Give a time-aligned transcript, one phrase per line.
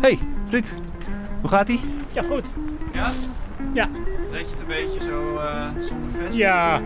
[0.00, 0.18] Hey,
[0.50, 0.72] Ruud.
[1.40, 1.80] Hoe gaat ie?
[2.12, 2.50] Ja, goed.
[2.92, 3.10] Ja?
[3.72, 3.88] Ja.
[4.30, 6.36] Weet je het een beetje zo uh, zonder vest?
[6.36, 6.82] Ja.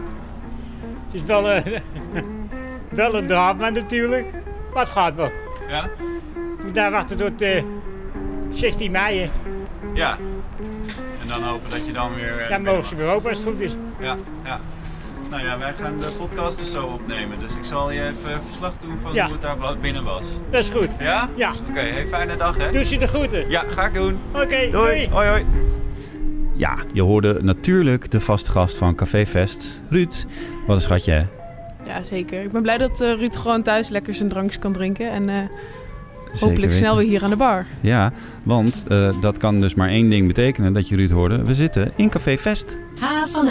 [1.06, 1.62] Het is wel, uh,
[2.88, 4.32] wel een drama natuurlijk.
[4.72, 5.30] Maar het gaat wel.
[5.68, 5.88] Ja?
[6.34, 7.62] We moeten wachten tot uh,
[8.50, 9.20] 16 mei.
[9.20, 9.30] Hè.
[9.92, 10.18] Ja.
[11.20, 12.46] En dan hopen dat je dan weer...
[12.48, 13.76] dan mogen ze weer open als het goed is.
[13.98, 14.60] Ja, ja.
[15.34, 17.38] Nou ja, wij gaan de podcast dus zo opnemen.
[17.38, 19.24] Dus ik zal je even verslag doen van Ja.
[19.24, 20.34] hoe het daar binnen was.
[20.50, 20.88] Dat is goed.
[20.98, 21.28] Ja?
[21.34, 21.52] Ja.
[21.68, 22.70] Oké, hey, fijne dag hè.
[22.70, 23.50] Doe ze de groeten.
[23.50, 24.18] Ja, ga ik doen.
[24.32, 25.08] Oké, Doei.
[25.10, 25.44] Hoi hoi.
[26.52, 30.26] Ja, je hoorde natuurlijk de vaste gast van Café Fest, Ruud.
[30.66, 31.24] Wat een schatje hè?
[31.86, 32.42] Ja, zeker.
[32.42, 35.10] Ik ben blij dat eh, Ruud gewoon thuis lekker zijn drankjes kan drinken.
[35.10, 37.66] En eh, hopelijk snel weer hier aan de bar.
[37.80, 41.44] Ja, want eh, dat kan dus maar één ding betekenen dat je Ruud hoorde.
[41.44, 42.78] We zitten in Café Fest.
[43.00, 43.48] H van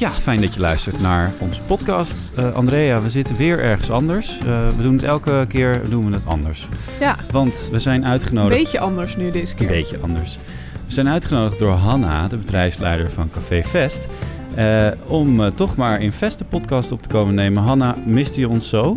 [0.00, 2.32] Ja, fijn dat je luistert naar onze podcast.
[2.36, 4.38] Eh, Andrea, we zitten weer ergens anders.
[4.38, 6.68] Eh, we doen het elke keer doen we het anders.
[7.00, 8.62] Ja, Want we zijn een uitgenodigd...
[8.62, 9.66] beetje anders nu deze Een keer.
[9.66, 10.38] beetje anders.
[10.86, 14.08] We zijn uitgenodigd door Hanna, de bedrijfsleider van Café Vest.
[14.54, 17.62] eh, om toch maar in Vest de podcast op te komen nemen.
[17.62, 18.96] Hanna, miste je ons zo?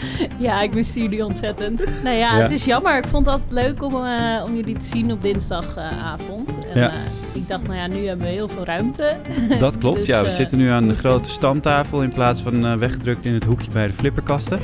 [0.38, 1.84] Ja, ik miste jullie ontzettend.
[2.02, 2.42] Nou ja, Ja.
[2.42, 2.96] het is jammer.
[2.96, 6.58] Ik vond het altijd leuk om, eh, om jullie te zien op dinsdagavond.
[6.72, 6.88] en Ja.
[6.88, 6.94] eh,
[7.32, 9.16] ik dacht, nou ja, nu hebben we heel veel ruimte.
[9.58, 10.20] Dat klopt, Dus, ja.
[10.20, 13.70] We eh, zitten nu aan de grote stamtafel in plaats van weggedrukt in het hoekje
[13.72, 14.58] bij de flipperkasten.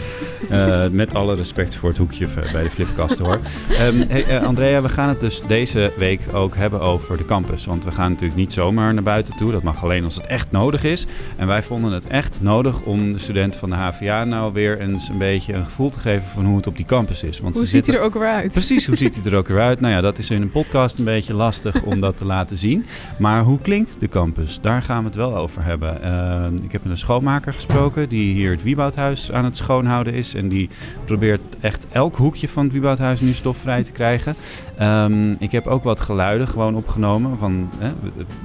[0.91, 3.41] Met alle respect voor het hoekje bij de flipperkasten hoor.
[3.71, 7.65] Ehm, hey, Andrea, we gaan het dus deze week ook hebben over de campus.
[7.65, 9.53] Want we gaan natuurlijk niet zomaar naar buiten toe.
[9.53, 11.07] Dat mag alleen als het echt nodig is.
[11.37, 15.09] En wij vonden het echt nodig om de studenten van de HVA nou weer eens
[15.09, 17.41] een beetje een gevoel te geven van hoe het op die campus is.
[17.41, 18.53] Want Hoe ze ziet hij zitten- er ook weer uit?
[18.53, 19.81] Precies, hoe ziet hij er ook weer uit?
[19.81, 22.85] Nou ja, dat is in een podcast een beetje lastig om dat te laten zien.
[23.19, 24.61] Maar hoe klinkt de campus?
[24.61, 26.03] Daar gaan we het wel over hebben.
[26.03, 30.35] Eh, ik heb met een schoonmaker gesproken die hier het Wieboudhuis aan het schoonhouden is.
[30.35, 30.69] En die
[31.05, 34.35] probeert echt elk hoekje van het Wieboudhuis nu stofvrij te krijgen.
[34.79, 37.93] Ehm, ik heb ook wat geluiden gewoon opgenomen van hè,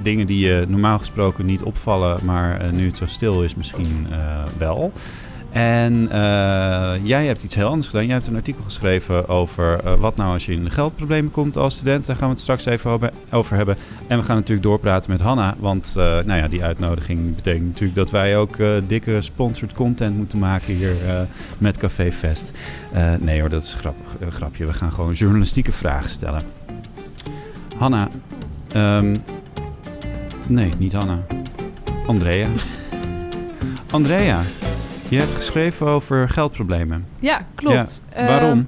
[0.02, 2.18] dingen die je normaal gesproken niet opvallen.
[2.24, 4.18] Maar eh, nu het zo stil is misschien eh,
[4.58, 4.92] wel.
[5.52, 8.04] En eh, jij hebt iets heel anders gedaan.
[8.04, 11.56] Jij hebt een artikel geschreven over eh, wat nou als je in de geldproblemen komt
[11.56, 12.06] als student.
[12.06, 12.90] Daar gaan we het straks even
[13.30, 13.76] over- hebben.
[14.06, 15.54] En we gaan natuurlijk doorpraten met Hanna.
[15.58, 20.38] Want eh, nou ja, die uitnodiging betekent natuurlijk dat wij ook dikke sponsored content moeten
[20.38, 20.94] maken hier
[21.58, 22.52] met Café Fest.
[23.20, 23.76] Nee hoor, dat is
[24.20, 24.66] een grapje.
[24.66, 26.42] We gaan gewoon journalistieke vragen stellen.
[27.76, 28.08] Hanna.
[28.72, 29.14] ehm,
[30.46, 31.18] nee, niet Hanna.
[32.06, 32.48] Andrea.
[33.90, 34.40] Andrea.
[35.08, 37.06] Je hebt geschreven over geldproblemen.
[37.20, 38.02] Ja, klopt.
[38.14, 38.58] Ja, waarom?
[38.58, 38.64] Ehm,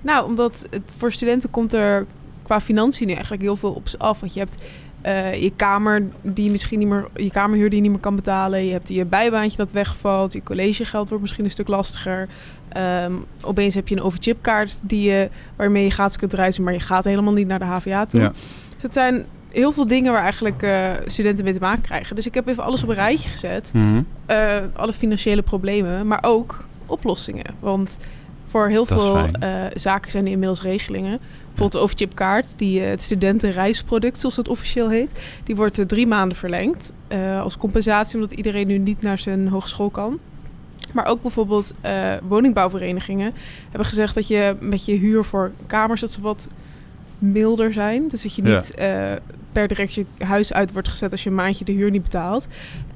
[0.00, 2.06] nou, omdat het voor studenten komt er
[2.42, 4.20] qua financiën nu eigenlijk heel veel op ze af.
[4.20, 4.58] Want je hebt
[5.00, 8.64] eh, je kamer die misschien niet meer, je kamerhuur die je niet meer kan betalen.
[8.64, 10.32] Je hebt je bijbaantje dat wegvalt.
[10.32, 12.28] Je collegegeld wordt misschien een stuk lastiger.
[12.68, 13.12] Ehm,
[13.42, 17.04] opeens heb je een overchipkaart die je, waarmee je gratis kunt reizen, maar je gaat
[17.04, 18.20] helemaal niet naar de HVA toe.
[18.20, 18.32] Ja.
[18.74, 22.16] Dus het zijn heel veel dingen waar eigenlijk eh, studenten mee te maken krijgen.
[22.16, 23.70] Dus ik heb even alles op een rijtje gezet.
[23.74, 24.02] Mhm.
[24.26, 27.54] Eh, alle financiële problemen, maar ook oplossingen.
[27.60, 27.98] Want
[28.44, 31.18] voor heel Dat veel eh, zaken zijn er inmiddels regelingen.
[31.18, 36.92] Bijvoorbeeld de overchipkaart, die, het studentenreisproduct, zoals het officieel heet, die wordt drie maanden verlengd.
[37.42, 40.18] als compensatie, omdat iedereen nu niet naar zijn hogeschool kan.
[40.92, 41.74] Maar ook bijvoorbeeld
[42.28, 43.34] woningbouwverenigingen
[43.68, 46.48] hebben gezegd dat je met je huur voor kamers dat ze wat
[47.18, 48.08] milder zijn.
[48.08, 48.54] Dus dat je Ja.
[48.54, 49.12] niet eh,
[49.52, 52.46] per direct je huis uit wordt gezet als je een maandje de huur niet betaalt.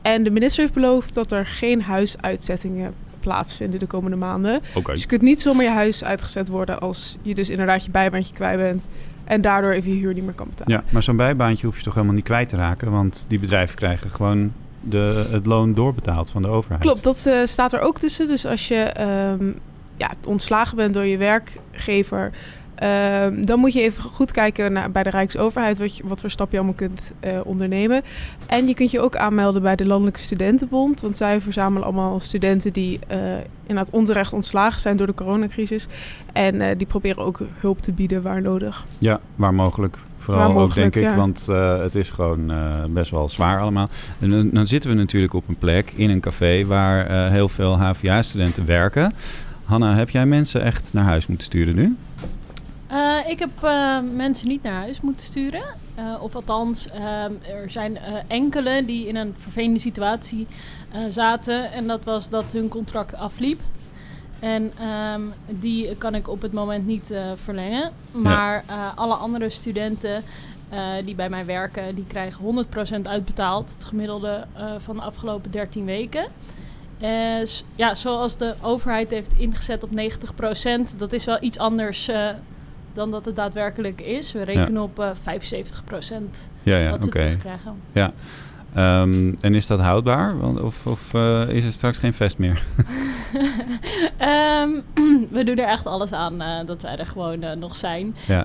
[0.02, 4.60] En de minister heeft beloofd dat er geen huisuitzettingen plaatsvinden de komende maanden.
[4.84, 8.34] Dus je kunt niet zomaar je huis uitgezet worden als je dus inderdaad je bijbaantje
[8.34, 8.88] kwijt bent
[9.24, 10.72] en daardoor even je huur niet meer kan betalen.
[10.72, 12.90] Ja, maar zo'n bijbaantje hoef je toch helemaal niet kwijt te raken.
[12.90, 16.80] Want die bedrijven krijgen gewoon de, het loon doorbetaald van de overheid.
[16.80, 18.26] Klopt, dat eh, staat er ook tussen.
[18.28, 19.52] Dus als je ehm,
[19.96, 22.32] ja, ontslagen bent door je werkgever,
[22.82, 26.30] ehm, dan moet je even goed kijken naar, bij de Rijksoverheid wat, je, wat voor
[26.30, 28.02] stap je allemaal kunt eh, ondernemen.
[28.46, 32.72] En je kunt je ook aanmelden bij de Landelijke Studentenbond, want zij verzamelen allemaal studenten
[32.72, 33.18] die eh
[33.66, 35.86] inderdaad onterecht ontslagen zijn door de coronacrisis.
[36.32, 38.84] En eh, die proberen ook hulp te bieden waar nodig.
[38.98, 39.98] Ja, waar mogelijk.
[40.18, 41.16] Vooral Waar ook, mogelijk, denk ik.
[41.16, 41.46] Want
[41.82, 42.52] het is gewoon
[42.90, 43.88] best wel zwaar allemaal.
[44.20, 47.78] En dan, dan zitten we natuurlijk op een plek in een café waar heel veel
[47.78, 49.12] HVA-studenten werken.
[49.64, 51.96] Hanna, heb jij mensen echt naar huis moeten sturen nu?
[52.92, 55.62] Eh, ik heb eh, mensen niet naar huis moeten sturen.
[55.94, 56.86] Eh, of althans,
[57.42, 60.46] er zijn enkele die in een vervelende situatie
[61.08, 61.72] zaten.
[61.72, 63.60] En dat was dat hun contract afliep.
[64.40, 67.90] En ehm, die kan ik op het moment niet verlengen.
[68.10, 70.22] Maar alle andere studenten
[71.04, 73.72] die bij mij werken, die krijgen 100% uitbetaald.
[73.72, 74.46] Het gemiddelde
[74.78, 76.26] van de afgelopen 13 weken.
[77.44, 82.30] S- ja, zoals de overheid heeft ingezet op 90%, dat is wel iets anders eh,
[82.92, 84.32] dan dat het daadwerkelijk is.
[84.32, 87.80] We rekenen op eh 75% Ja, ja, wat we terugkrijgen.
[88.74, 90.38] Ehm, en is dat houdbaar?
[90.38, 92.62] Want, of of eh, is er straks geen vest meer?
[94.16, 94.70] Ehm,
[95.36, 98.16] we doen er echt alles aan eh, dat wij er gewoon nog zijn.
[98.26, 98.44] ja.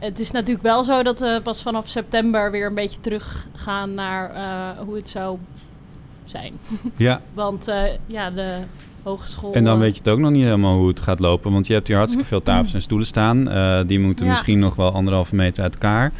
[0.00, 4.30] Het is natuurlijk wel zo dat we pas vanaf september weer een beetje teruggaan naar
[4.76, 5.38] hoe het zou
[6.24, 6.54] zijn.
[6.96, 7.72] ja, Want
[8.06, 8.58] ja, de
[9.04, 9.52] hogeschool...
[9.52, 11.52] en dan eh, weet je het ook nog niet helemaal hoe het gaat lopen.
[11.52, 13.48] Want je hebt hier hartstikke veel tafels en stoelen staan.
[13.48, 14.30] Eh, die moeten Ja.
[14.30, 16.12] misschien nog wel anderhalve meter uit elkaar.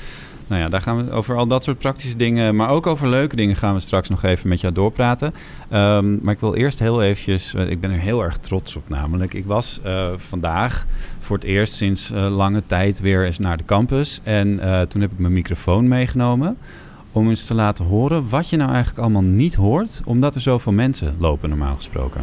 [0.47, 3.37] Nou ja, daar gaan we over al dat soort praktische dingen, maar ook over leuke
[3.37, 5.35] dingen gaan we straks nog even met jou doorpraten.
[5.69, 8.89] Ehm, maar ik wil eerst heel eventjes, eh, ik ben er heel erg trots op
[8.89, 9.35] namelijk.
[9.35, 9.81] Ik was
[10.17, 10.87] vandaag
[11.19, 14.21] voor het eerst sinds lange tijd weer eens naar de campus.
[14.23, 16.57] En toen heb ik mijn microfoon meegenomen
[17.13, 20.73] om eens te laten horen wat je nou eigenlijk allemaal niet hoort, omdat er zoveel
[20.73, 22.23] mensen lopen normaal gesproken.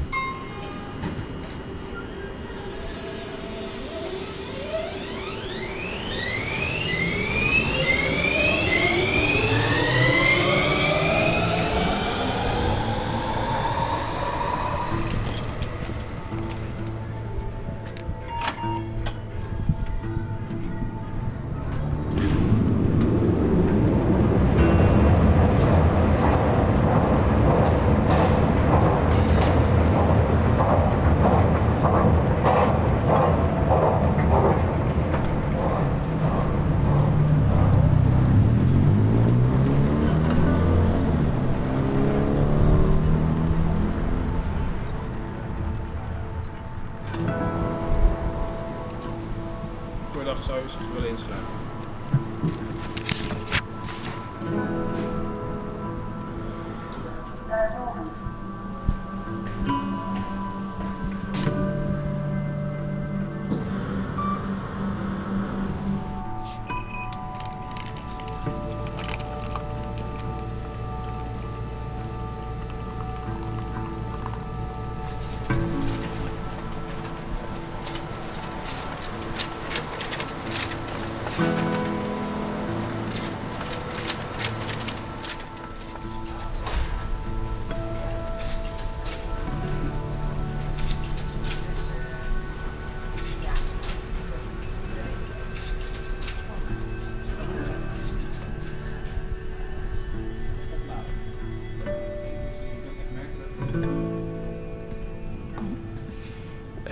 [50.72, 51.51] Zich willen inschrijven?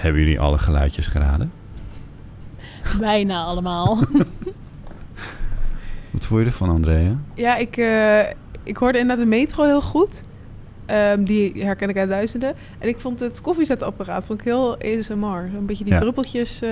[0.10, 1.52] Hebben jullie alle geluidjes geraden?
[3.00, 3.98] Bijna allemaal.
[6.12, 7.18] Wat vond je ervan, Andrea?
[7.34, 8.20] Ja, ik, eh,
[8.64, 10.24] ik hoorde inderdaad de metro heel goed.
[10.90, 12.54] Ehm, die herken ik uit duizenden.
[12.80, 15.50] En ik vond het koffiezetapparaat vond ik heel ASMR.
[15.58, 16.00] Een beetje die Ja.
[16.00, 16.70] druppeltjes eh,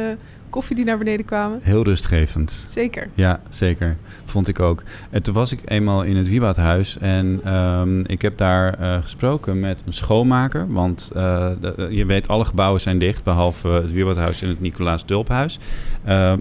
[0.50, 1.60] koffie die naar beneden kwamen.
[1.64, 2.52] Heel rustgevend.
[2.52, 3.08] Zeker.
[3.14, 3.98] Ja, zeker.
[4.26, 4.84] Vond ik ook.
[5.10, 9.60] En toen was ik eenmaal in het Wieboudhuis en ehm, ik heb daar eh, gesproken
[9.60, 10.66] met een schoonmaker.
[10.74, 15.06] Want eh, de- je weet, alle gebouwen zijn dicht, behalve het Wieboudhuis en het Nicolaas
[15.06, 15.60] Dulphuis.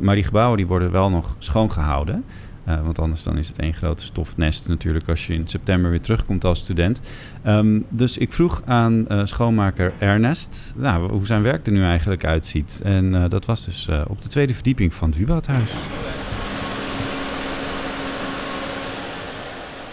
[0.00, 2.24] Maar die gebouwen die worden wel nog schoongehouden.
[2.66, 6.00] Eh, want anders dan is het één grote stofnest natuurlijk als je in september weer
[6.00, 7.00] terugkomt als student.
[7.42, 12.24] Ehm, dus ik vroeg aan eh, schoonmaker Ernest nou, hoe zijn werk er nu eigenlijk
[12.24, 12.80] uitziet.
[12.84, 15.72] En eh, dat was dus eh, op de tweede verdieping van het Wieboudhuis.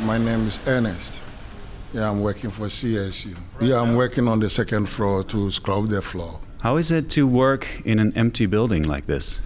[0.05, 1.21] My name is Ernest.
[1.91, 3.29] Yeah, I'm working for CSU.
[3.59, 6.39] Yeah, I'm working on the second floor to scrub the floor.
[6.59, 9.41] How is it to work in an empty building like this?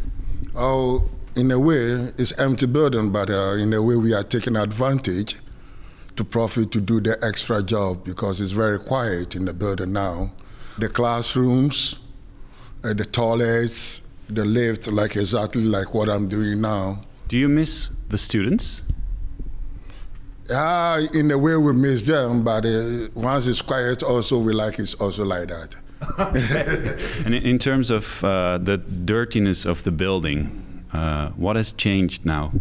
[0.55, 1.01] Oh,
[1.37, 5.35] in a way, it's empty building, but uh, in a way, we are taking advantage
[6.15, 10.31] to profit to do the extra job because it's very quiet in the building now.
[10.79, 11.99] The classrooms,
[12.83, 17.01] uh, the toilets, the lift, like exactly like what I'm doing now.
[17.27, 18.81] Do you miss the students?
[20.49, 24.79] Yeah, in a way, we miss them, but uh, once it's quiet, also we like
[24.79, 25.75] it also like that.
[27.25, 30.63] And in- in terms of uh, the dirtiness of the building,
[30.93, 32.51] uh, what has changed now?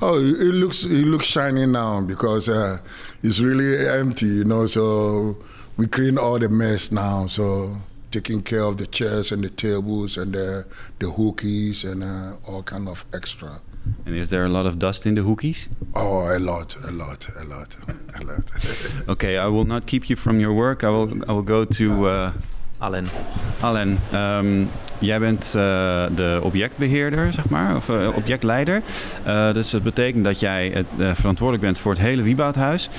[0.00, 2.78] Oh, it looks it looks shiny now because uh,
[3.22, 4.66] it's really empty, you know.
[4.66, 5.36] So
[5.76, 7.26] we clean all the mess now.
[7.26, 7.76] So
[8.10, 10.66] taking care of the chairs and the tables and the
[10.98, 13.60] the hookies and uh, all kind of extra.
[14.06, 15.68] And is there a lot of dust in the hoekies?
[15.94, 17.76] Oh, a lot, a lot, a lot,
[18.18, 18.50] a lot.
[19.08, 20.82] Okay, I will not keep you from your work.
[20.82, 21.10] I will.
[21.28, 22.32] I will go to uh,
[22.78, 23.06] Alain.
[23.60, 24.64] Alain, ehm,
[24.98, 25.52] jij bent eh,
[26.14, 28.82] de objectbeheerder, zeg maar, of eh, objectleider.
[29.26, 32.90] Uh, dus dat betekent dat jij het, verantwoordelijk bent voor het hele Wieboudhuis.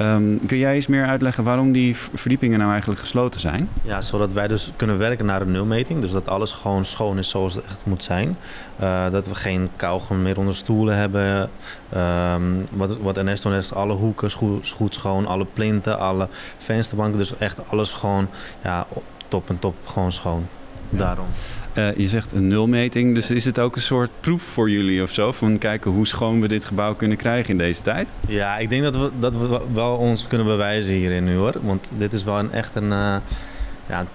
[0.00, 3.68] Um, kun jij eens meer uitleggen waarom die verdiepingen nou eigenlijk gesloten zijn?
[3.82, 6.00] Ja, zodat wij dus kunnen werken naar een nulmeting.
[6.00, 8.36] Dus dat alles gewoon schoon is zoals het echt moet zijn.
[8.80, 11.50] Uh, dat we geen kauwgom meer onder stoelen hebben.
[11.96, 17.18] Um, wat, wat Ernesto net alle hoeken goed, goed schoon, alle plinten, alle vensterbanken.
[17.18, 18.28] Dus echt alles gewoon
[18.62, 18.86] ja,
[19.34, 20.46] top en top gewoon schoon.
[20.90, 21.26] Daarom.
[21.74, 25.10] Uh, je zegt een nulmeting, dus is het ook een soort proef voor jullie of
[25.10, 25.32] zo?
[25.32, 28.08] Van kijken hoe schoon we dit gebouw kunnen krijgen in deze tijd?
[28.28, 31.52] Ja, ik denk dat we, dat we wel ons kunnen bewijzen hierin nu hoor.
[31.62, 33.16] Want dit is wel een, echt een, uh,
[33.86, 34.06] ja,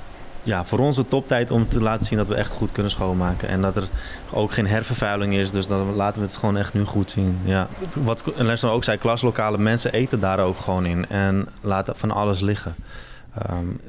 [0.44, 3.50] ja, voor ons een toptijd om te laten zien dat we echt goed kunnen schoonmaken.
[3.50, 3.88] En dat er
[4.32, 7.40] ook geen hervervuiling is, dus dan laten we het gewoon echt nu goed zien.
[7.44, 7.68] Ja.
[7.94, 12.40] Wat Leslie ook zei, klaslokale mensen eten daar ook gewoon in en laten van alles
[12.40, 12.76] liggen.
[13.52, 13.80] Um,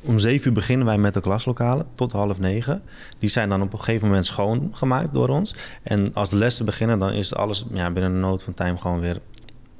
[0.00, 2.82] om zeven uur beginnen wij met de klaslokalen tot half negen.
[3.18, 5.54] Die zijn dan op een gegeven moment schoongemaakt door ons.
[5.82, 9.00] En als de lessen beginnen, dan is alles ja, binnen een nood van time gewoon
[9.00, 9.20] weer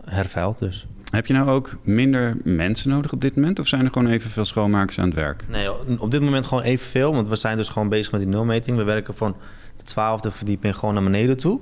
[0.04, 0.58] hervuild.
[0.58, 0.86] Dus.
[1.10, 3.58] Heb je nou ook minder mensen nodig op dit moment?
[3.58, 5.44] Of zijn er gewoon evenveel schoonmakers aan het werk?
[5.48, 7.12] Nee, op dit moment gewoon evenveel.
[7.14, 8.76] Want we zijn dus gewoon bezig met die nulmeting.
[8.76, 9.36] We werken van
[9.76, 11.60] de twaalfde verdieping gewoon naar beneden toe.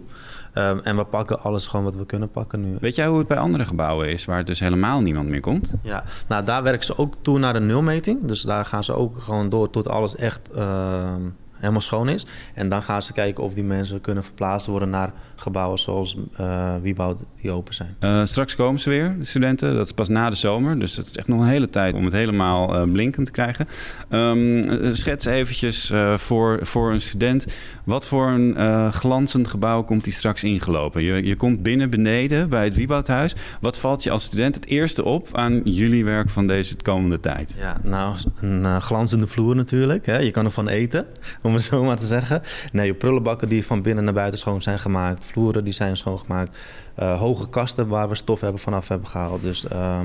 [0.54, 2.76] Um, en we pakken alles gewoon wat we kunnen pakken nu.
[2.80, 5.72] Weet jij hoe het bij andere gebouwen is, waar dus helemaal niemand meer komt?
[5.82, 8.24] Ja, nou daar werken ze ook toe naar de nulmeting.
[8.24, 11.14] Dus daar gaan ze ook gewoon door tot alles echt uh,
[11.62, 12.26] helemaal schoon is.
[12.54, 16.74] En dan gaan ze kijken of die mensen kunnen verplaatst worden naar gebouwen zoals uh,
[16.82, 17.96] Wieboud die open zijn.
[18.00, 19.74] Uh, straks komen ze weer, de studenten.
[19.74, 20.78] Dat is pas na de zomer.
[20.78, 23.68] Dus het is echt nog een hele tijd om het helemaal uh, blinkend te krijgen.
[24.10, 27.46] Um, schets eventjes voor, voor een student.
[27.84, 31.02] Wat voor een glanzend gebouw komt die straks ingelopen?
[31.02, 33.34] Je, je komt binnen beneden bij het Wieboudhuis.
[33.60, 37.54] Wat valt je als student het eerste op aan jullie werk van deze komende tijd?
[37.58, 40.06] Ja, nou, een glanzende vloer natuurlijk.
[40.06, 40.18] Hè?
[40.18, 41.06] Je kan ervan eten,
[41.42, 42.42] om het zo maar te zeggen.
[42.72, 46.56] Nee, je prullenbakken die van binnen naar buiten schoon zijn gemaakt vloeren die zijn schoongemaakt.
[46.98, 49.42] Uh, hoge kasten waar we stof hebben vanaf hebben gehaald.
[49.42, 50.00] Dus uh,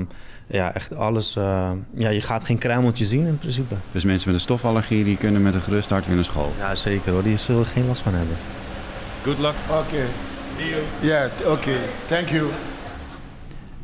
[0.46, 1.36] ja, echt alles.
[1.36, 3.74] Uh, ja, je gaat geen kruimeltje zien in principe.
[3.92, 6.52] Dus mensen met een stofallergie die kunnen met een gerust hart weer naar school?
[6.58, 7.22] Ja, zeker hoor.
[7.22, 8.36] Die zullen er geen last van hebben.
[9.22, 9.54] Good luck.
[9.70, 9.78] Oké.
[9.78, 10.06] Okay.
[10.56, 10.82] See you.
[11.00, 11.50] Ja, yeah, oké.
[11.50, 11.78] Okay.
[12.06, 12.46] Thank you.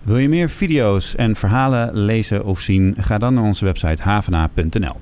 [0.05, 2.97] Wil je meer video's en verhalen lezen of zien?
[3.01, 4.97] Ga dan naar onze website havena.nl.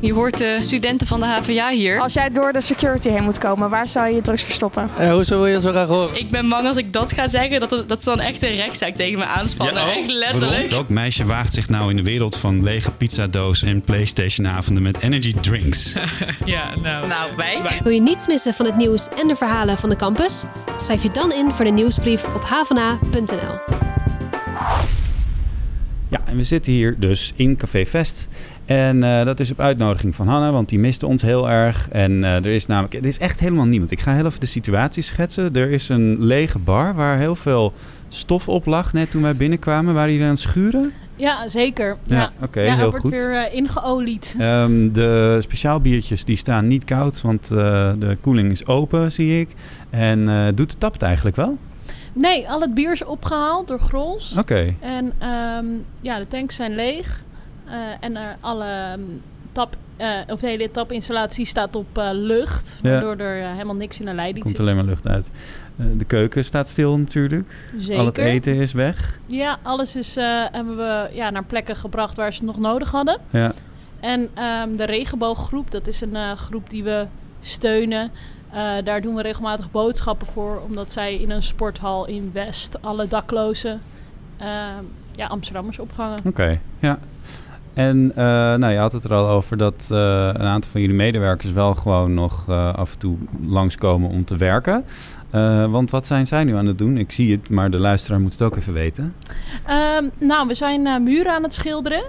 [0.00, 2.00] Je hoort de studenten van de HVA hier.
[2.00, 4.90] Als jij door de security heen moet komen, waar zou je je drugs verstoppen?
[5.00, 6.18] Uh, hoezo wil je zo graag horen?
[6.18, 8.94] Ik ben bang als ik dat ga zeggen, dat, dat ze dan echt een rechtszaak
[8.94, 9.74] tegen me aanspannen.
[9.74, 10.70] Ja, oh, echt letterlijk.
[10.70, 15.34] Welk meisje waagt zich nou in de wereld van lege pizzadoos en Playstation-avonden met energy
[15.40, 15.92] drinks?
[16.44, 17.06] ja, nou...
[17.06, 17.60] Nou, wij.
[17.82, 20.44] Wil je niets missen van het nieuws en de verhalen van de campus?
[20.76, 23.91] Schrijf je dan in voor de nieuwsbrief op havena.nl.
[26.32, 28.28] Ja, en we zitten hier dus in Café Vest.
[28.64, 31.88] En uh, dat is op uitnodiging van Hanna, want die miste ons heel erg.
[31.88, 33.90] En uh, er is namelijk, er is echt helemaal niemand.
[33.90, 35.54] Ik ga heel even de situatie schetsen.
[35.54, 37.72] Er is een lege bar waar heel veel
[38.08, 39.94] stof op lag net toen wij binnenkwamen.
[39.94, 40.92] Waren jullie aan het schuren?
[41.16, 41.96] Ja, zeker.
[42.04, 43.12] Ja, ja oké, ja, heel wordt goed.
[43.12, 44.36] weer uh, ingeolied.
[44.40, 49.48] Um, de speciaalbiertjes die staan niet koud, want de koeling is open, zie ik.
[49.90, 51.58] En doet de tap het eigenlijk wel?
[52.12, 54.36] Nee, al het bier is opgehaald door Grols.
[54.38, 54.74] Oké.
[54.80, 55.12] En
[55.58, 57.22] um, ja, de tanks zijn leeg.
[57.66, 59.20] Uh, en er alle um,
[59.52, 62.78] tap, uh, of de hele tapinstallatie staat op uh, lucht.
[62.82, 62.90] Ja.
[63.02, 64.64] Waardoor er helemaal niks in de leiding Komt zit.
[64.64, 65.30] alleen maar lucht uit.
[65.76, 67.56] de keuken staat stil natuurlijk.
[67.76, 67.98] Zeker.
[67.98, 69.18] Al het eten is weg.
[69.26, 70.14] Ja, alles is,
[70.52, 73.18] hebben we ja, naar plekken gebracht waar ze het nog nodig hadden.
[73.30, 73.52] Ja.
[74.00, 77.06] En um, de regenbooggroep, dat is een groep die we
[77.40, 78.10] steunen.
[78.54, 83.08] Uh, daar doen we regelmatig boodschappen voor, omdat zij in een sporthal in West alle
[83.08, 83.80] daklozen
[84.40, 84.46] uh,
[85.16, 86.18] ja, Amsterdammers opvangen.
[86.18, 86.98] Oké, okay, ja.
[87.74, 88.14] En uh,
[88.54, 92.14] nou, je had het er al over dat een aantal van jullie medewerkers wel gewoon
[92.14, 93.16] nog af en toe
[93.46, 94.84] langskomen om te werken.
[95.70, 96.96] want wat zijn zij nu aan het doen?
[96.96, 99.14] Ik zie het, maar de luisteraar moet het ook even weten.
[99.98, 102.02] Um, nou, we zijn muren aan het schilderen.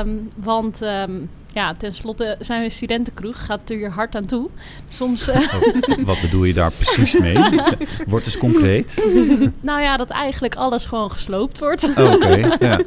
[0.00, 3.46] Um, want um, ja, tenslotte zijn we een studentenkroeg.
[3.46, 4.48] Gaat er hier hard aan toe.
[4.88, 5.28] Soms...
[5.28, 5.36] Uh...
[5.36, 7.36] Oh, wat bedoel je daar precies mee?
[8.08, 9.04] Wordt dus concreet.
[9.60, 11.88] nou ja, dat eigenlijk alles gewoon gesloopt wordt.
[11.96, 12.80] Oh, Oké, okay, ja.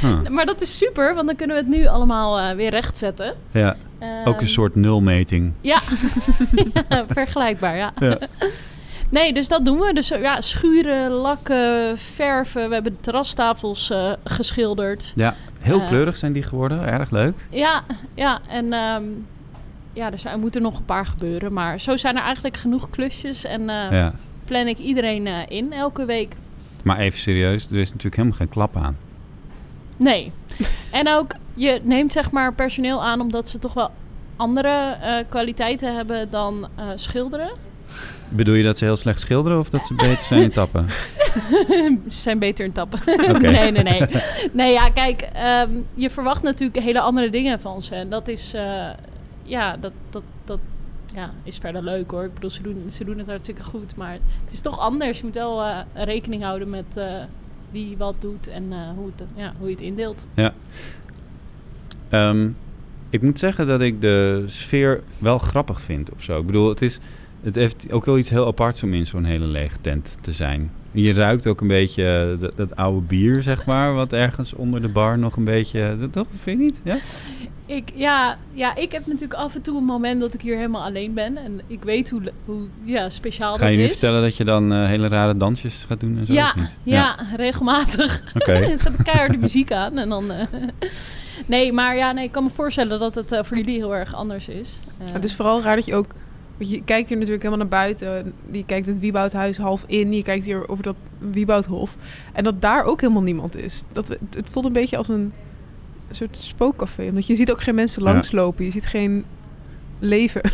[0.00, 0.28] Huh.
[0.28, 3.34] Maar dat is super, want dan kunnen we het nu allemaal uh, weer rechtzetten.
[3.52, 3.76] Ja,
[4.24, 5.52] ook een soort nulmeting.
[5.60, 5.80] Ja,
[6.88, 7.92] ja vergelijkbaar, ja.
[7.98, 8.18] ja.
[9.10, 9.92] Nee, dus dat doen we.
[9.92, 12.68] Dus ja, schuren, lakken, verven.
[12.68, 15.12] We hebben de terrastafels uh, geschilderd.
[15.16, 16.86] Ja, heel kleurig zijn die geworden.
[16.86, 17.34] Erg leuk.
[17.50, 17.84] Ja,
[18.14, 19.26] ja en um,
[19.92, 21.52] ja, dus er moeten nog een paar gebeuren.
[21.52, 23.44] Maar zo zijn er eigenlijk genoeg klusjes.
[23.44, 24.12] En ja.
[24.44, 26.34] plan ik iedereen uh, in elke week.
[26.82, 28.96] Maar even serieus, er is natuurlijk helemaal geen klap aan.
[29.96, 30.32] Nee.
[30.92, 33.90] En ook, je neemt zeg maar personeel aan omdat ze toch wel
[34.36, 37.50] andere eh, kwaliteiten hebben dan eh, schilderen.
[38.30, 40.90] Bedoel je dat ze heel slecht schilderen of dat ze beter zijn in tappen?
[42.08, 42.98] ze zijn beter in tappen.
[43.40, 44.02] Nee, nee, nee.
[44.52, 47.94] Nee, ja, kijk, ehm, je verwacht natuurlijk hele andere dingen van ze.
[47.94, 48.88] En dat is, eh,
[49.42, 50.58] ja, dat, dat, dat
[51.14, 52.24] ja, is verder leuk hoor.
[52.24, 53.96] Ik bedoel, ze doen, ze doen het hartstikke goed.
[53.96, 54.12] Maar
[54.44, 55.18] het is toch anders.
[55.18, 57.22] Je moet wel eh, rekening houden met eh,
[57.70, 60.26] wie wat doet en hoe, het, ja, hoe je het indeelt.
[60.34, 60.54] Ja.
[62.08, 62.48] Ehm,
[63.10, 66.40] ik moet zeggen dat ik de sfeer wel grappig vind of zo.
[66.40, 66.98] Ik bedoel, het, is,
[67.42, 70.70] het heeft ook wel iets heel aparts om in zo'n hele lege tent te zijn.
[70.92, 74.88] Je ruikt ook een beetje dat, dat oude bier, zeg maar, wat ergens onder de
[74.88, 75.96] bar nog een beetje...
[76.00, 76.26] Dat toch?
[76.42, 76.80] Vind je niet?
[76.84, 76.96] Ja?
[77.66, 80.82] Ik, ja, ja, ik heb natuurlijk af en toe een moment dat ik hier helemaal
[80.82, 81.36] alleen ben.
[81.36, 83.90] En ik weet hoe, hoe ja, speciaal Ga dat je nu is.
[83.90, 86.32] vertellen dat je dan eh, hele rare dansjes gaat doen en zo?
[86.32, 86.76] Ja, of niet?
[86.82, 88.22] ja, regelmatig.
[88.38, 88.52] Oké.
[88.52, 90.30] er zet keihard de muziek aan en dan...
[90.32, 90.46] eh,
[91.46, 94.14] nee, maar ja, nee, ik kan me voorstellen dat het eh, voor jullie heel erg
[94.14, 94.78] anders is.
[94.98, 96.06] Eh, Het is vooral raar dat je ook...
[96.58, 98.32] Want je kijkt hier natuurlijk helemaal naar buiten.
[98.50, 100.12] Je kijkt het Wieboudhuis half in.
[100.12, 101.96] Je kijkt hier over dat Wieboudhof.
[102.32, 103.82] En dat daar ook helemaal niemand is.
[103.92, 105.32] Dat, het, het voelt een beetje als een,
[106.10, 107.08] soort spookcafé.
[107.08, 108.64] Omdat je ziet ook geen mensen langslopen.
[108.64, 109.24] Je ziet geen
[109.98, 110.40] leven.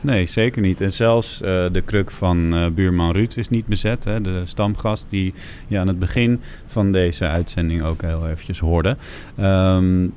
[0.00, 0.80] Nee, zeker niet.
[0.80, 4.04] En zelfs eh, de kruk van eh, buurman Ruud is niet bezet.
[4.04, 4.20] Hè?
[4.20, 5.34] De stamgast die
[5.66, 8.96] je aan het begin van deze uitzending ook heel eventjes hoorde.
[9.36, 10.08] Ehm,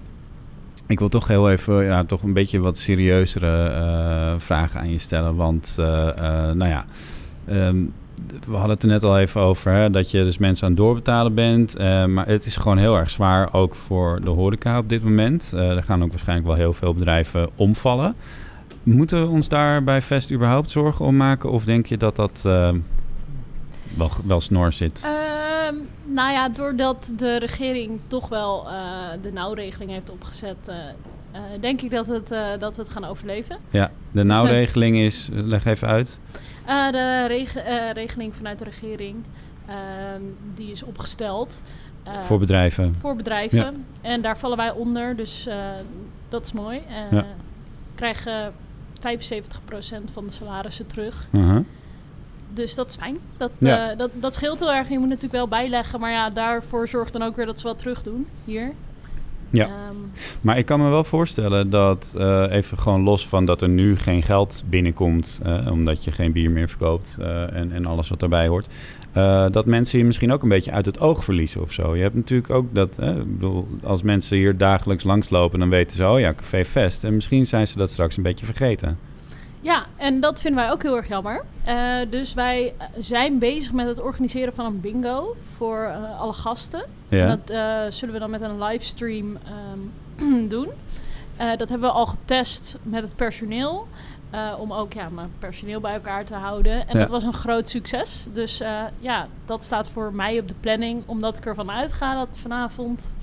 [0.90, 5.00] ik wil toch heel even ja, toch een beetje wat serieuzere eh, vragen aan je
[5.00, 5.36] stellen.
[5.36, 6.86] Want, eh, eh, nou ja...
[7.48, 7.78] ehm,
[8.48, 10.80] we hadden het er net al even over, hè, dat je dus mensen aan het
[10.82, 11.78] doorbetalen bent.
[12.08, 15.52] maar het is gewoon heel erg zwaar, ook voor de horeca op dit moment.
[15.52, 18.16] Er gaan ook waarschijnlijk wel heel veel bedrijven omvallen.
[18.84, 21.52] Moeten we ons daar bij Vest überhaupt zorgen om maken?
[21.52, 22.42] Of denk je dat dat
[23.98, 25.08] wel, wel snor zit?
[25.70, 28.74] Ehm, nou ja, doordat de regering toch wel eh,
[29.22, 30.76] de nauwregeling heeft opgezet, eh,
[31.32, 32.28] eh, denk ik dat, het,
[32.60, 33.58] dat we het gaan overleven.
[33.70, 36.20] Ja, de Dus, nauwregeling is, leg even uit.
[36.92, 39.16] De rege- regeling vanuit de regering,
[39.66, 40.22] ehm,
[40.56, 41.62] die is opgesteld.
[42.22, 42.94] Voor bedrijven.
[42.94, 43.58] Voor bedrijven.
[43.58, 43.74] Ja.
[44.02, 45.48] En daar vallen wij onder, dus
[46.30, 46.82] dat is mooi.
[47.12, 47.26] Ja.
[47.96, 48.54] Krijgen
[49.00, 51.28] 75% van de salarissen terug.
[51.32, 51.66] Uh-huh.
[52.60, 53.18] Dus dat is fijn.
[53.38, 53.92] Dat, Ja.
[53.92, 54.90] eh, dat, dat scheelt heel erg.
[54.90, 56.00] Je moet natuurlijk wel bijleggen.
[56.00, 58.72] Maar ja, daarvoor zorgt dan ook weer dat ze wat terug doen hier.
[59.50, 59.66] Ja.
[59.66, 59.96] Ehm,
[60.42, 63.98] Maar ik kan me wel voorstellen dat, eh, even gewoon los van dat er nu
[63.98, 67.18] geen geld binnenkomt, eh, omdat je geen bier meer verkoopt
[67.54, 68.68] en, en alles wat daarbij hoort,
[69.54, 71.96] dat mensen je misschien ook een beetje uit het oog verliezen of zo.
[71.96, 76.08] Je hebt natuurlijk ook dat, ik bedoel, als mensen hier dagelijks langslopen, dan weten ze,
[76.08, 77.04] oh ja, Café Vest.
[77.04, 78.98] En misschien zijn ze dat straks een beetje vergeten.
[79.62, 81.44] Ja, en dat vinden wij ook heel erg jammer.
[81.66, 81.76] Eh,
[82.10, 86.84] dus wij zijn bezig met het organiseren van een bingo voor eh, alle gasten.
[87.10, 87.20] Ja.
[87.20, 90.68] En dat eh, zullen we dan met een livestream ehm, doen.
[91.58, 93.88] Dat hebben we al getest met het personeel.
[94.60, 96.88] om ook ja, mijn personeel bij elkaar te houden.
[96.88, 97.00] En Ja.
[97.00, 98.28] dat was een groot succes.
[98.34, 98.62] Dus
[99.00, 101.04] ja, dat staat voor mij op de planning.
[101.06, 103.14] Omdat ik ervan uitga dat vanavond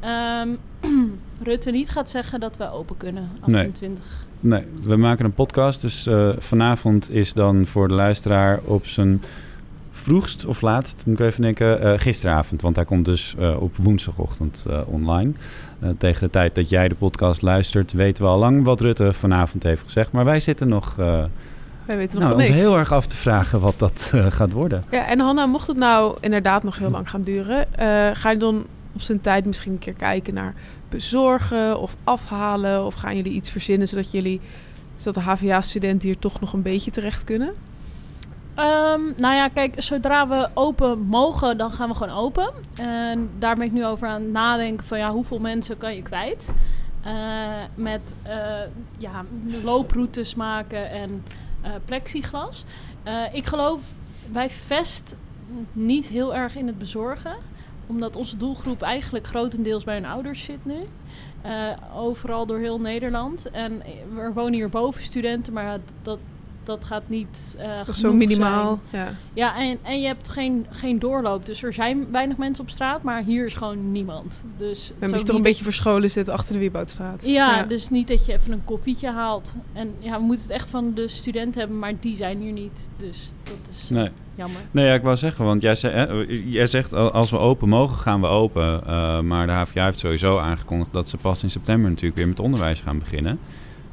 [0.00, 0.56] ehm,
[1.42, 3.30] Rutte niet gaat zeggen dat we open kunnen.
[3.46, 3.56] Nee.
[3.56, 4.04] 28.
[4.04, 9.22] Nee, we maken een podcast, dus eh, vanavond is dan voor de luisteraar op zijn
[9.90, 12.62] vroegst of laatst, moet ik even denken, eh, gisteravond.
[12.62, 15.32] Want hij komt dus eh, op woensdagochtend online.
[15.98, 19.62] Tegen de tijd dat jij de podcast luistert, weten we al lang wat Rutte vanavond
[19.62, 20.12] heeft gezegd.
[20.12, 22.60] Maar wij zitten nog, Wij weten nog nou, ons niks.
[22.60, 24.84] heel erg af te vragen wat dat gaat worden.
[24.90, 27.66] Ja, en Hanna, mocht het nou inderdaad nog heel lang gaan duren,
[28.16, 30.54] ga je dan op zijn tijd misschien een keer kijken naar
[30.90, 32.84] bezorgen of afhalen?
[32.84, 34.40] Of gaan jullie iets verzinnen zodat jullie,
[34.96, 37.54] zodat de HVA-studenten hier toch nog een beetje terecht kunnen?
[38.54, 42.50] Ehm, nou ja, kijk, zodra we open mogen, dan gaan we gewoon open.
[42.74, 46.02] En daar ben ik nu over aan het nadenken van ja, hoeveel mensen kan je
[46.02, 46.52] kwijt?
[47.02, 47.12] Eh,
[47.74, 48.60] met eh,
[48.98, 49.24] ja,
[49.64, 51.24] looproutes maken en
[51.60, 52.64] eh, plexiglas.
[53.32, 53.92] Ik geloof
[54.26, 55.16] bij Vest
[55.72, 57.36] niet heel erg in het bezorgen.
[57.90, 60.78] Omdat onze doelgroep eigenlijk grotendeels bij hun ouders zit nu.
[61.42, 63.50] Eh, overal door heel Nederland.
[63.50, 63.82] En
[64.18, 66.18] er wonen hier boven studenten, maar dat,
[66.64, 68.80] dat gaat niet eh Dat is zo minimaal.
[68.90, 69.04] zijn.
[69.04, 69.12] Ja.
[69.34, 71.46] Ja, en, en je hebt geen, geen doorloop.
[71.46, 74.44] Dus er zijn weinig mensen op straat, maar hier is gewoon niemand.
[74.56, 77.24] Dus is moet je toch een beetje verscholen zitten achter de Wieboudstraat.
[77.26, 79.56] ja, dus niet dat je even een koffietje haalt.
[79.72, 82.90] En ja, we moeten het echt van de studenten hebben, maar die zijn hier niet.
[82.96, 84.08] Dus dat is Nee.
[84.34, 84.60] jammer.
[84.70, 86.04] Nee, ja, ik wou zeggen, want jij, zei, hè,
[86.44, 88.86] jij zegt al- als we open mogen, gaan we open.
[88.86, 92.40] Eh, maar de HVA heeft sowieso aangekondigd dat ze pas in september natuurlijk weer met
[92.40, 93.38] onderwijs gaan beginnen.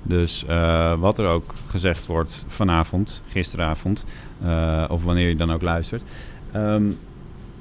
[0.03, 4.05] Dus eh, wat er ook gezegd wordt vanavond, gisteravond,
[4.43, 6.03] eh, of wanneer je dan ook luistert.
[6.51, 6.83] ehm,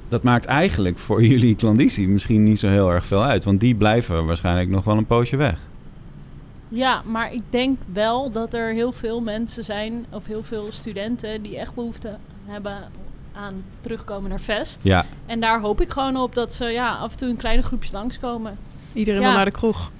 [0.09, 3.43] dat maakt eigenlijk voor jullie klandizie misschien niet zo heel erg veel uit.
[3.43, 5.59] Want die blijven waarschijnlijk nog wel een poosje weg.
[6.69, 11.41] Ja, maar ik denk wel dat er heel veel mensen zijn, of heel veel studenten,
[11.41, 12.77] die echt behoefte hebben
[13.33, 14.79] aan terugkomen naar Vest.
[14.83, 15.05] Ja.
[15.25, 17.91] En daar hoop ik gewoon op dat ze ja, af en toe in kleine groepjes
[17.91, 18.57] langskomen.
[18.93, 19.27] Iedereen Ja.
[19.27, 19.91] wil naar de kroeg.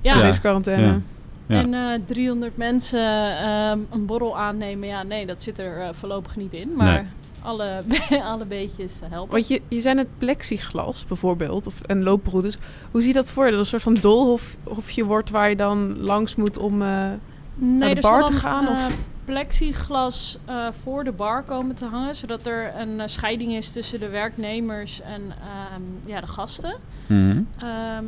[0.00, 0.22] Ja.
[0.22, 0.86] Deze quarantaine.
[0.86, 1.00] Ja.
[1.46, 1.58] Ja.
[1.58, 6.36] En eh 300 mensen ehm, een borrel aannemen, ja, nee, dat zit er eh, voorlopig
[6.36, 6.72] niet in.
[6.76, 7.02] Maar Nee.
[7.42, 7.82] alle,
[8.32, 9.32] alle beetjes helpen.
[9.32, 12.58] Want je, je zei net plexiglas bijvoorbeeld, of, en looproutes.
[12.90, 13.50] Hoe zie je dat voor je?
[13.50, 16.88] Dat het een soort van doolhofje wordt waar je dan langs moet om eh,
[17.54, 18.66] naar de bar te gaan?
[18.66, 18.96] eh, of?
[19.24, 24.00] plexiglas eh, voor de bar komen te hangen, zodat er een eh, scheiding is tussen
[24.00, 26.74] de werknemers en ehm, ja, de gasten.
[27.06, 27.40] Mhm.
[27.58, 28.04] Ehm,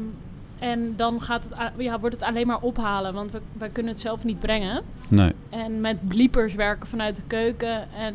[0.59, 4.01] en dan gaat het, ja, wordt het alleen maar ophalen, want we, wij kunnen het
[4.01, 4.83] zelf niet brengen.
[5.09, 5.33] Nee.
[5.51, 8.15] En met bliepers werken vanuit de keuken en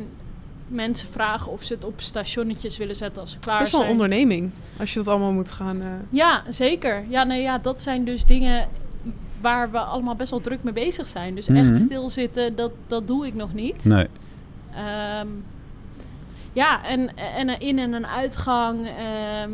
[0.68, 3.88] mensen vragen of ze het op stationnetjes willen zetten als ze klaar Best wel een
[3.88, 4.00] zijn.
[4.02, 4.52] onderneming.
[4.80, 5.82] Als je dat allemaal moet gaan...
[5.82, 7.04] eh, Ja, zeker.
[7.10, 8.68] Ja, nee, ja, dat zijn dus dingen
[9.42, 11.36] waar we allemaal best wel druk mee bezig zijn.
[11.36, 11.58] Dus Mhm.
[11.58, 13.86] echt stilzitten, dat, dat doe ik nog niet.
[13.86, 14.08] Nee.
[14.76, 15.28] Ehm,
[16.54, 18.86] ja, en, en een in- en een uitgang.
[18.88, 19.52] ehm,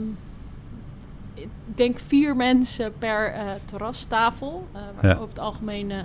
[1.42, 4.68] ik denk vier mensen per eh, terrastafel.
[4.74, 5.16] eh, waar Ja.
[5.18, 5.98] over het algemeen eh,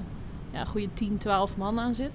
[0.52, 2.10] ja, een goede 10, 12 man aan zit.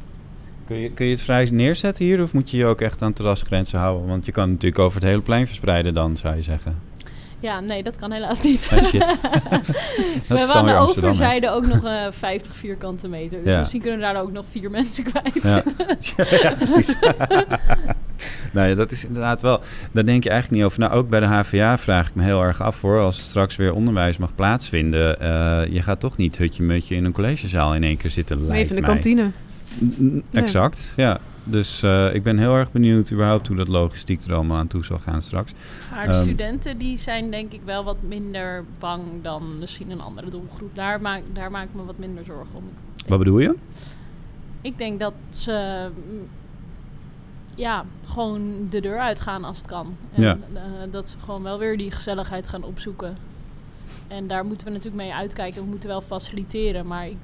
[0.67, 3.13] Kun je, kun je het vrij neerzetten hier of moet je je ook echt aan
[3.13, 4.07] terrasgrenzen houden?
[4.07, 6.79] Want je kan natuurlijk over het hele plein verspreiden dan, zou je zeggen.
[7.41, 8.69] Ja, nee, dat kan helaas niet.
[8.71, 9.05] Ah, shit.
[9.21, 13.43] we Dat dan aan de overzijde ook nog eh 50 vierkante meter.
[13.43, 13.59] Dus Ja.
[13.59, 15.39] misschien kunnen we daar ook nog vier mensen kwijt.
[15.43, 15.63] Ja,
[16.41, 16.95] ja precies.
[18.53, 19.61] Nou ja, dat is inderdaad wel.
[19.91, 20.79] Daar denk je eigenlijk niet over.
[20.79, 22.99] Nou, ook bij de HVA vraag ik me heel erg af voor.
[22.99, 25.19] Als er straks weer onderwijs mag plaatsvinden.
[25.19, 28.35] eh, je gaat toch niet hutje-mutje in een collegezaal in één keer zitten.
[28.37, 28.89] Even lijkt in de mij.
[28.91, 29.29] kantine.
[30.01, 31.19] N- Exact, ja.
[31.43, 34.85] Dus eh, ik ben heel erg benieuwd überhaupt hoe dat logistiek er allemaal aan toe
[34.85, 35.53] zal gaan straks.
[35.93, 40.01] Maar de Ehm, studenten die zijn denk ik wel wat minder bang dan misschien een
[40.01, 40.75] andere doelgroep.
[40.75, 42.63] Daar maak, daar maak ik me wat minder zorgen om.
[43.07, 43.55] Wat bedoel je?
[44.61, 45.87] Ik denk dat ze
[47.59, 49.95] ja, gewoon de deur uitgaan als het kan.
[50.13, 50.37] En Ja.
[50.53, 53.15] eh, dat ze gewoon wel weer die gezelligheid gaan opzoeken.
[54.07, 55.61] En daar moeten we natuurlijk mee uitkijken.
[55.63, 56.87] We moeten wel faciliteren.
[56.87, 57.17] Maar ik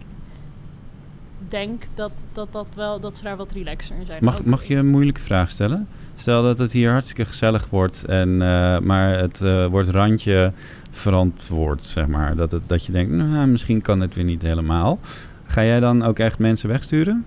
[1.47, 4.23] denk dat, dat, dat, wel, dat ze daar wat relaxer in zijn.
[4.23, 5.87] Mag, Ook- mag je een moeilijke vraag stellen?
[6.15, 10.51] Stel dat het hier hartstikke gezellig wordt, en, eh, maar het eh, wordt randje
[10.91, 12.35] verantwoord, zeg maar.
[12.35, 14.99] Dat, het, dat je denkt, nou, misschien kan het weer niet helemaal.
[15.45, 17.25] Ga jij dan ook echt mensen wegsturen?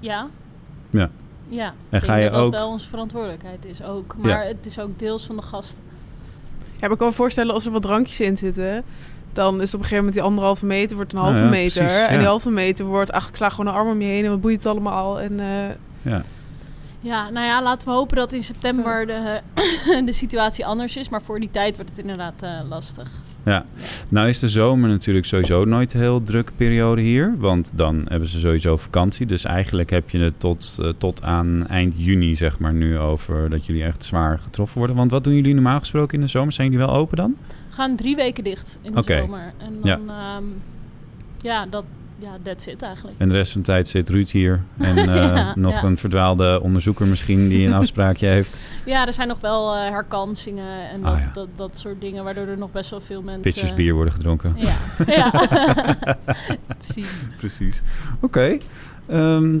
[0.00, 0.26] Ja.
[0.90, 1.10] Ja.
[1.50, 4.14] Ja, En ik ga denk je dat dat ook- wel onze verantwoordelijkheid is ook.
[4.18, 4.48] Maar Ja.
[4.48, 5.82] het is ook deels van de gasten.
[6.58, 8.84] Ja, maar ik kan me voorstellen als er wat drankjes in zitten...
[9.32, 11.84] dan is op een gegeven moment die anderhalve meter wordt een Nou halve ja, meter.
[11.84, 13.12] precies, en die halve meter wordt...
[13.12, 15.20] ach, ik sla gewoon een arm om je heen en wat boeit het allemaal.
[15.20, 15.68] En eh,
[16.02, 16.22] Ja.
[17.00, 19.40] Ja, nou ja, laten we hopen dat in september de,
[20.06, 21.08] de situatie anders is.
[21.08, 23.10] Maar voor die tijd wordt het inderdaad eh, lastig.
[23.44, 23.64] Ja,
[24.08, 27.34] nou is de zomer natuurlijk sowieso nooit een heel drukke periode hier.
[27.38, 29.26] Want dan hebben ze sowieso vakantie.
[29.26, 33.50] Dus eigenlijk heb je het tot, eh, tot aan eind juni, zeg maar, nu over
[33.50, 34.96] dat jullie echt zwaar getroffen worden.
[34.96, 36.52] Want wat doen jullie normaal gesproken in de zomer?
[36.52, 37.36] Zijn jullie wel open dan?
[37.68, 39.52] We gaan drie weken dicht in de zomer.
[39.58, 40.40] En dan, ja,
[41.40, 41.84] ja dat,
[42.20, 43.18] ja, that's it eigenlijk.
[43.18, 44.62] En de rest van de tijd zit Ruud hier.
[44.78, 45.82] En eh, Ja, nog ja.
[45.88, 48.70] een verdwaalde onderzoeker misschien die een afspraakje heeft.
[48.84, 51.30] Ja, er zijn nog wel eh, herkansingen en Ah, dat, ja.
[51.32, 53.42] dat, dat soort dingen, waardoor er nog best wel veel mensen...
[53.42, 54.54] Pitjes bier worden gedronken.
[54.56, 54.76] Ja,
[55.16, 55.30] ja.
[56.78, 57.24] precies.
[57.36, 57.82] Precies.
[58.20, 58.56] Oké.
[59.06, 59.60] Ehm,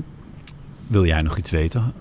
[0.86, 1.92] wil jij nog iets weten?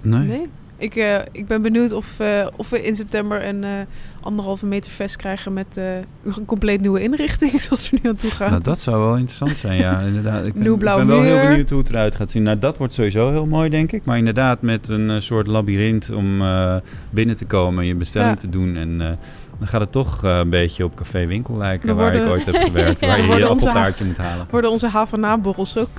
[0.00, 0.26] Nee?
[0.26, 0.50] nee.
[0.76, 3.70] Ik, eh, ik ben benieuwd of, eh, of we in september een eh,
[4.20, 5.52] anderhalve meter vest krijgen...
[5.52, 8.50] met een compleet nieuwe inrichting, zoals er nu aan toe gaat.
[8.50, 10.46] Nou, dat zou wel interessant zijn, ja, inderdaad.
[10.46, 12.42] Ik ben, ik ben wel heel benieuwd hoe het eruit gaat zien.
[12.42, 14.04] Nou, dat wordt sowieso heel mooi, denk ik.
[14.04, 16.42] Maar inderdaad, met een soort labyrint om
[17.10, 18.36] binnen te komen, je bestelling Ja.
[18.36, 18.76] te doen.
[18.76, 18.98] En
[19.58, 23.00] dan gaat het toch een beetje op Café Winkel lijken, waar ik ooit heb gewerkt.
[23.04, 24.46] Ja, waar je je appeltaartje moet halen.
[24.50, 25.98] Worden onze HVA-borrels ook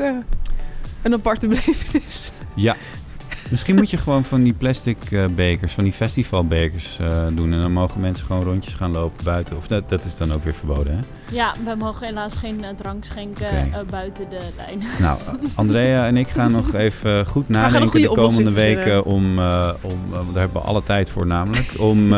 [1.01, 2.31] een aparte belevenis?
[2.55, 2.75] Ja.
[3.49, 7.53] Misschien moet je gewoon van die plastic eh, bekers, van die festivalbekers eh, doen.
[7.53, 9.57] En dan mogen mensen gewoon rondjes gaan lopen buiten.
[9.57, 10.99] Of dat, dat is dan ook weer verboden, hè?
[11.35, 14.81] Ja, we mogen helaas geen eh, drank schenken buiten de lijn.
[14.99, 15.19] Nou,
[15.55, 19.39] Andrea en ik gaan nog even goed nadenken de komende weken om,
[19.81, 22.13] om daar hebben we alle tijd voor namelijk, om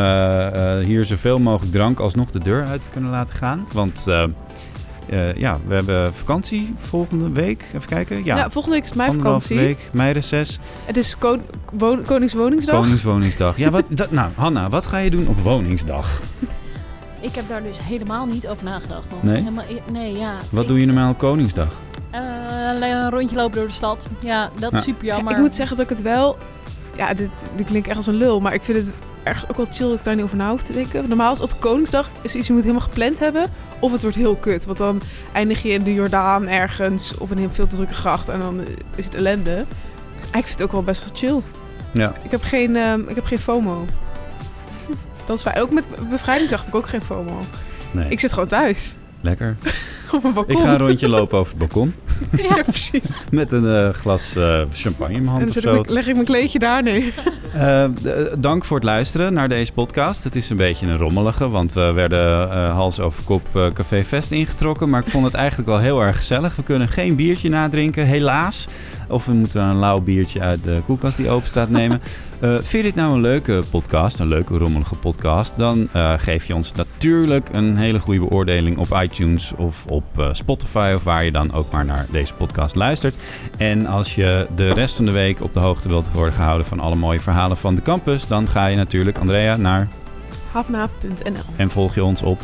[0.83, 3.67] hier zoveel mogelijk drank alsnog de deur uit te kunnen laten gaan.
[3.71, 4.07] Want
[5.09, 7.63] eh, ja, we hebben vakantie volgende week.
[7.75, 8.23] Even kijken.
[8.25, 9.67] Ja, Ja, volgende week is mijn anderhalve vakantie.
[9.67, 11.37] week, meireces, Het is ko
[11.71, 12.79] wo- Koningswoningsdag.
[12.81, 13.57] Koningswoningsdag.
[13.57, 16.19] Ja, wat, dat, nou, Hanna, wat ga je doen op Woningsdag?
[17.19, 19.23] Ik heb daar dus helemaal niet over nagedacht nog.
[19.23, 19.35] Nee?
[19.35, 20.33] Helemaal, nee, ja.
[20.49, 21.67] Wat ik, doe je normaal op Koningsdag?
[22.09, 22.21] eh,
[22.75, 24.05] alleen een rondje lopen door de stad.
[24.19, 25.33] Ja, dat is super Ja, jammer.
[25.33, 26.37] ik moet zeggen dat ik het wel
[26.95, 28.91] ja, dit, dit klinkt echt als een lul, maar ik vind het
[29.27, 31.07] ergens ook wel chill dat ik daar niet over na hoef te denken.
[31.07, 33.51] Normaal is het Koningsdag is iets je moet helemaal gepland hebben.
[33.79, 34.65] Of het wordt heel kut.
[34.65, 35.01] Want dan
[35.33, 38.29] eindig je in de Jordaan ergens op een heel veel te drukke gracht.
[38.29, 38.61] En dan
[38.95, 39.65] is het ellende.
[40.19, 41.41] Ik vind het ook wel best wel chill.
[41.91, 42.13] Ja.
[42.23, 43.85] Ik heb geen, ehm, ik heb geen FOMO.
[45.25, 45.61] Dat is fijn.
[45.61, 47.39] Ook met bevrijdingsdag heb ik ook geen FOMO.
[47.91, 48.09] Nee.
[48.09, 48.93] Ik zit gewoon thuis.
[49.21, 49.55] Lekker.
[50.13, 50.55] op een balkon.
[50.55, 51.93] Ik ga een rondje lopen over het balkon.
[52.49, 53.01] ja, precies.
[53.31, 55.71] Met een eh, glas eh, champagne in mijn En hand dan of ik zo.
[55.71, 57.13] mijn- leg ik mijn kleedje daar neer.
[57.53, 57.85] Eh,
[58.39, 60.23] dank voor het luisteren naar deze podcast.
[60.23, 64.89] Het is een beetje een rommelige, want we werden hals over kop Café Vest ingetrokken.
[64.89, 66.55] Maar ik vond het eigenlijk wel heel erg gezellig.
[66.55, 68.67] We kunnen geen biertje nadrinken, helaas.
[69.07, 72.01] Of we moeten een lauw biertje uit de koelkast die open staat nemen.
[72.39, 75.57] Eh, vind je dit nou een leuke podcast, een leuke rommelige podcast?
[75.57, 80.29] Dan eh, geef je ons natuurlijk een hele goede beoordeling op iTunes of op eh,
[80.31, 83.15] Spotify of waar je dan ook maar naar deze podcast luistert.
[83.57, 86.79] En als je de rest van de week op de hoogte wilt worden gehouden van
[86.79, 89.87] alle mooie verhalen van de campus, dan ga je natuurlijk, Andrea, naar
[90.51, 92.41] Havna.nl en volg je ons op.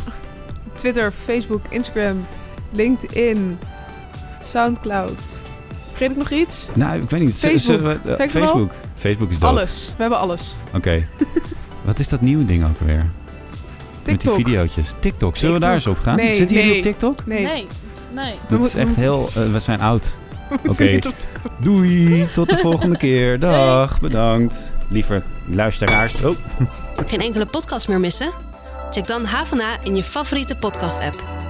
[0.74, 2.26] Twitter, Facebook, Instagram,
[2.72, 3.60] LinkedIn,
[4.44, 5.40] Soundcloud.
[5.90, 6.68] Vergeet ik nog iets?
[6.74, 7.36] Nou, ik weet niet.
[7.36, 7.46] z-.
[8.18, 8.72] Facebook.
[9.04, 9.50] Facebook is dood.
[9.50, 9.94] Alles.
[9.96, 10.56] We hebben alles.
[10.74, 11.08] Oké.
[11.82, 12.96] Wat is dat nieuwe ding ook weer?
[12.96, 13.10] Met
[14.04, 14.36] die TikTok.
[14.36, 14.94] videootjes.
[15.00, 15.38] TikTok.
[15.38, 16.16] Zullen we daar eens op gaan?
[16.16, 16.80] Nee, Zitten jullie nee.
[16.80, 17.26] op TikTok?
[17.26, 17.44] Nee.
[17.44, 17.68] Nee,
[18.12, 18.34] nee.
[18.50, 19.30] Dat is echt heel...
[19.36, 20.10] eh, we zijn oud.
[20.70, 20.84] Oké.
[20.84, 21.52] niet op TikTok.
[21.58, 22.26] Doei.
[22.34, 23.40] Tot de volgende keer.
[23.40, 24.00] Dag.
[24.02, 24.72] Bedankt.
[24.88, 26.24] Liever luisteraars.
[26.24, 26.36] Oh.
[27.06, 28.32] Geen enkele podcast meer missen?
[28.92, 31.43] Check dan HVA in je favoriete podcast-app.